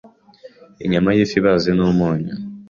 [0.85, 2.33] Inyama y’ifi ibaze n’umunyu